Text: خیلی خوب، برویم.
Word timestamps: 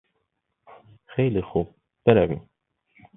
خیلی 1.05 1.41
خوب، 1.41 1.75
برویم. 2.05 2.49